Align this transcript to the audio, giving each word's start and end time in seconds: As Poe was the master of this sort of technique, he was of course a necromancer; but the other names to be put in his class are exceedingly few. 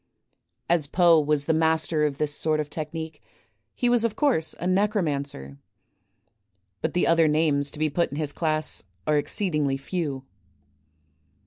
As 0.67 0.87
Poe 0.87 1.19
was 1.19 1.45
the 1.45 1.53
master 1.53 2.05
of 2.07 2.17
this 2.17 2.33
sort 2.33 2.59
of 2.59 2.71
technique, 2.71 3.21
he 3.75 3.87
was 3.87 4.03
of 4.03 4.15
course 4.15 4.55
a 4.59 4.65
necromancer; 4.65 5.59
but 6.81 6.95
the 6.95 7.05
other 7.05 7.27
names 7.27 7.69
to 7.69 7.77
be 7.77 7.87
put 7.87 8.09
in 8.09 8.15
his 8.17 8.31
class 8.31 8.81
are 9.05 9.19
exceedingly 9.19 9.77
few. 9.77 10.25